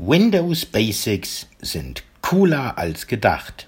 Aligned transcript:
Windows 0.00 0.64
Basics 0.64 1.48
sind 1.60 2.04
cooler 2.22 2.78
als 2.78 3.08
gedacht. 3.08 3.66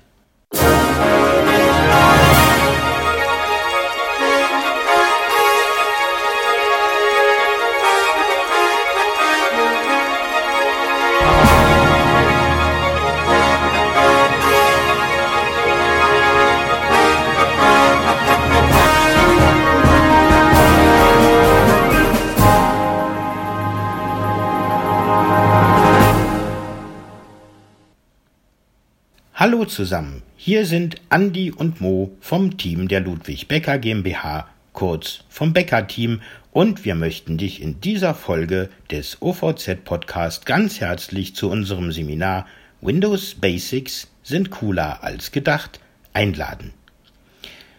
Hallo 29.41 29.65
zusammen, 29.65 30.23
hier 30.37 30.67
sind 30.67 30.97
Andi 31.09 31.51
und 31.51 31.81
Mo 31.81 32.11
vom 32.21 32.59
Team 32.59 32.89
der 32.89 33.01
Ludwig 33.01 33.49
Becker 33.49 33.79
GmbH, 33.79 34.47
kurz 34.75 35.25
vom 35.31 35.55
Becker 35.55 35.87
Team, 35.87 36.21
und 36.53 36.85
wir 36.85 36.95
möchten 36.95 37.39
dich 37.39 37.63
in 37.63 37.81
dieser 37.81 38.15
Folge 38.15 38.69
des 38.91 39.23
OVZ 39.23 39.83
Podcast 39.83 40.45
ganz 40.45 40.79
herzlich 40.83 41.35
zu 41.35 41.49
unserem 41.49 41.91
Seminar 41.91 42.47
Windows 42.83 43.35
Basics 43.35 44.09
sind 44.23 44.51
cooler 44.51 45.03
als 45.03 45.33
gedacht 45.33 45.81
einladen. 46.13 46.75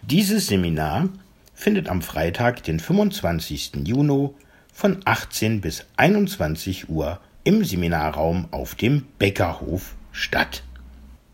Dieses 0.02 0.47
Seminar 0.47 1.09
findet 1.53 1.89
am 1.89 2.02
Freitag, 2.02 2.63
den 2.63 2.80
25. 2.80 3.85
Juni 3.85 4.31
von 4.73 5.02
18 5.05 5.61
bis 5.61 5.85
21 5.95 6.89
Uhr 6.89 7.19
im 7.43 7.63
Seminarraum 7.63 8.47
auf 8.49 8.73
dem 8.73 9.03
Bäckerhof 9.19 9.93
statt. 10.11 10.63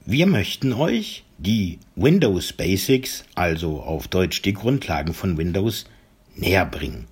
Wir 0.10 0.26
möchten 0.26 0.72
euch 0.72 1.26
die 1.38 1.80
Windows 1.98 2.54
Basics, 2.54 3.26
also 3.36 3.82
auf 3.82 4.08
Deutsch 4.08 4.42
die 4.42 4.54
Grundlagen 4.54 5.14
von 5.14 5.38
Windows, 5.38 5.84
näher 6.34 6.66
bringen. 6.66 7.08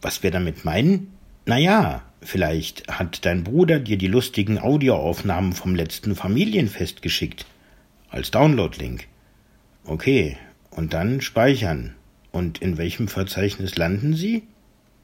Was 0.00 0.22
wir 0.22 0.30
damit 0.30 0.64
meinen? 0.64 1.08
Naja, 1.44 2.04
vielleicht 2.20 2.86
hat 2.86 3.26
dein 3.26 3.42
Bruder 3.42 3.80
dir 3.80 3.98
die 3.98 4.06
lustigen 4.06 4.60
Audioaufnahmen 4.60 5.54
vom 5.54 5.74
letzten 5.74 6.14
Familienfest 6.14 7.02
geschickt. 7.02 7.46
Als 8.10 8.30
Download-Link. 8.30 9.08
Okay, 9.84 10.36
und 10.70 10.94
dann 10.94 11.20
speichern. 11.20 11.96
Und 12.30 12.58
in 12.62 12.78
welchem 12.78 13.08
Verzeichnis 13.08 13.74
landen 13.74 14.14
sie? 14.14 14.44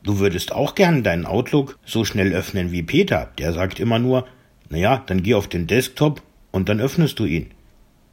Du 0.02 0.18
würdest 0.18 0.52
auch 0.52 0.74
gern 0.74 1.02
deinen 1.02 1.26
Outlook 1.26 1.78
so 1.84 2.04
schnell 2.04 2.32
öffnen 2.32 2.72
wie 2.72 2.82
Peter. 2.82 3.30
Der 3.38 3.52
sagt 3.52 3.80
immer 3.80 3.98
nur, 3.98 4.26
naja, 4.70 5.02
dann 5.06 5.22
geh 5.22 5.34
auf 5.34 5.48
den 5.48 5.66
Desktop 5.66 6.22
und 6.52 6.68
dann 6.68 6.80
öffnest 6.80 7.18
du 7.18 7.26
ihn. 7.26 7.50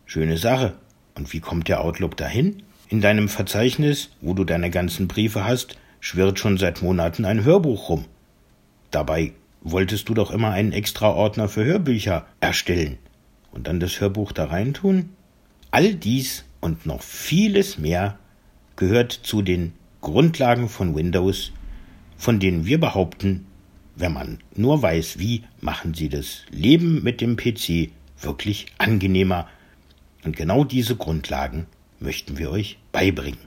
Schöne 0.06 0.38
Sache. 0.38 0.74
Und 1.16 1.32
wie 1.32 1.40
kommt 1.40 1.68
der 1.68 1.82
Outlook 1.82 2.18
dahin? 2.18 2.64
In 2.90 3.02
deinem 3.02 3.30
Verzeichnis, 3.30 4.10
wo 4.22 4.34
du 4.34 4.44
deine 4.44 4.72
ganzen 4.72 5.08
Briefe 5.08 5.46
hast, 5.46 5.78
schwirrt 6.00 6.40
schon 6.40 6.58
seit 6.58 6.82
Monaten 6.82 7.26
ein 7.26 7.44
Hörbuch 7.44 7.90
rum. 7.90 8.06
Dabei 8.92 9.34
wolltest 9.62 10.10
du 10.10 10.14
doch 10.14 10.32
immer 10.32 10.52
einen 10.52 10.72
extra 10.72 11.10
Ordner 11.10 11.50
für 11.50 11.64
Hörbücher 11.64 12.26
erstellen 12.40 12.98
und 13.52 13.68
dann 13.68 13.80
das 13.80 14.00
Hörbuch 14.00 14.32
da 14.32 14.46
reintun? 14.46 15.10
All 15.72 15.96
dies 15.96 16.46
und 16.60 16.86
noch 16.86 17.02
vieles 17.02 17.78
mehr 17.78 18.18
gehört 18.76 19.12
zu 19.12 19.42
den 19.42 19.74
Grundlagen 20.02 20.70
von 20.70 20.96
Windows, 20.96 21.52
von 22.18 22.40
denen 22.40 22.66
wir 22.66 22.80
behaupten, 22.80 23.46
wenn 23.96 24.14
man 24.14 24.40
nur 24.56 24.82
weiß, 24.82 25.20
wie, 25.20 25.44
machen 25.60 25.94
sie 25.94 26.10
das 26.10 26.44
Leben 26.50 27.04
mit 27.04 27.20
dem 27.20 27.36
PC 27.36 27.90
wirklich 28.22 28.68
angenehmer. 28.78 29.48
Und 30.24 30.36
genau 30.36 30.64
diese 30.64 30.96
Grundlagen 30.96 31.66
möchten 32.00 32.38
wir 32.38 32.52
euch 32.52 32.78
beibringen. 32.92 33.47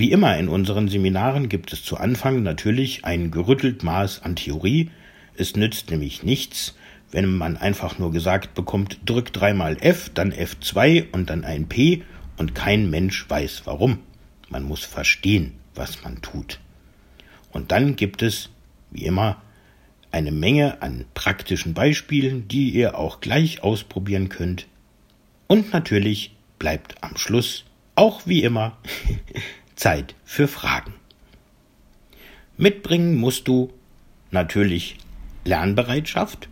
Wie 0.00 0.12
immer 0.12 0.38
in 0.38 0.48
unseren 0.48 0.86
Seminaren 0.86 1.48
gibt 1.48 1.72
es 1.72 1.82
zu 1.82 1.96
Anfang 1.96 2.44
natürlich 2.44 3.04
ein 3.04 3.32
gerüttelt 3.32 3.82
Maß 3.82 4.22
an 4.22 4.36
Theorie. 4.36 4.92
Es 5.34 5.56
nützt 5.56 5.90
nämlich 5.90 6.22
nichts, 6.22 6.76
wenn 7.10 7.34
man 7.34 7.56
einfach 7.56 7.98
nur 7.98 8.12
gesagt 8.12 8.54
bekommt, 8.54 9.00
drück 9.04 9.32
dreimal 9.32 9.76
F, 9.80 10.08
dann 10.14 10.32
F2 10.32 11.06
und 11.10 11.30
dann 11.30 11.44
ein 11.44 11.66
P 11.66 12.04
und 12.36 12.54
kein 12.54 12.90
Mensch 12.90 13.28
weiß 13.28 13.62
warum. 13.64 13.98
Man 14.48 14.62
muss 14.62 14.84
verstehen, 14.84 15.54
was 15.74 16.04
man 16.04 16.22
tut. 16.22 16.60
Und 17.50 17.72
dann 17.72 17.96
gibt 17.96 18.22
es, 18.22 18.50
wie 18.92 19.04
immer, 19.04 19.42
eine 20.12 20.30
Menge 20.30 20.80
an 20.80 21.06
praktischen 21.14 21.74
Beispielen, 21.74 22.46
die 22.46 22.70
ihr 22.70 22.96
auch 22.96 23.18
gleich 23.18 23.64
ausprobieren 23.64 24.28
könnt. 24.28 24.68
Und 25.48 25.72
natürlich 25.72 26.36
bleibt 26.60 27.02
am 27.02 27.16
Schluss, 27.16 27.64
auch 27.96 28.28
wie 28.28 28.44
immer, 28.44 28.78
Zeit 29.78 30.16
für 30.24 30.48
Fragen. 30.48 30.92
Mitbringen 32.56 33.16
musst 33.16 33.46
du 33.46 33.72
natürlich 34.32 34.96
Lernbereitschaft, 35.44 36.48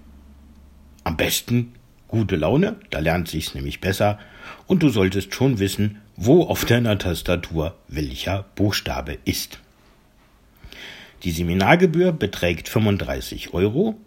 am 1.02 1.16
besten 1.16 1.74
gute 2.06 2.36
Laune, 2.36 2.76
da 2.90 3.00
lernt 3.00 3.28
sich's 3.28 3.54
nämlich 3.54 3.80
besser, 3.80 4.20
und 4.68 4.84
du 4.84 4.90
solltest 4.90 5.34
schon 5.34 5.58
wissen, 5.58 6.00
wo 6.14 6.44
auf 6.44 6.64
deiner 6.64 6.98
Tastatur 6.98 7.76
welcher 7.88 8.44
Buchstabe 8.54 9.18
ist. 9.24 9.58
Die 11.24 11.32
Seminargebühr 11.32 12.12
beträgt 12.12 12.68
35 12.68 13.52
Euro 13.52 14.00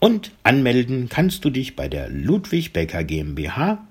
und 0.00 0.32
anmelden 0.42 1.08
kannst 1.08 1.46
du 1.46 1.50
dich 1.50 1.76
bei 1.76 1.88
der 1.88 2.10
Ludwig 2.10 2.74
Becker 2.74 3.04
GmbH 3.04 3.86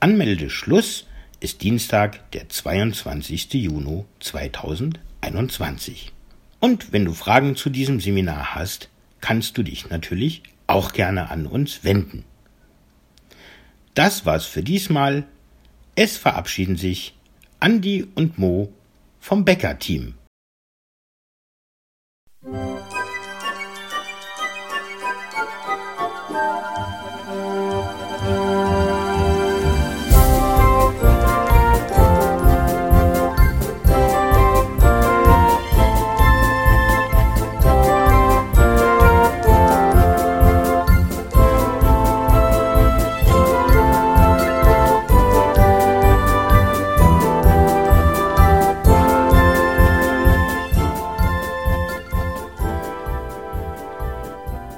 Anmeldeschluss 0.00 1.06
ist 1.40 1.62
Dienstag, 1.62 2.30
der 2.32 2.48
22. 2.48 3.54
Juni 3.54 4.04
2021. 4.20 6.12
Und 6.60 6.92
wenn 6.92 7.04
du 7.04 7.12
Fragen 7.12 7.54
zu 7.54 7.70
diesem 7.70 8.00
Seminar 8.00 8.56
hast, 8.56 8.88
kannst 9.20 9.56
du 9.56 9.62
dich 9.62 9.90
natürlich 9.90 10.42
auch 10.66 10.92
gerne 10.92 11.30
an 11.30 11.46
uns 11.46 11.84
wenden. 11.84 12.24
Das 13.94 14.26
war's 14.26 14.46
für 14.46 14.62
diesmal. 14.62 15.24
Es 16.00 16.16
verabschieden 16.16 16.76
sich 16.76 17.16
Andi 17.58 18.06
und 18.14 18.38
Mo 18.38 18.72
vom 19.18 19.44
Bäcker-Team. 19.44 20.14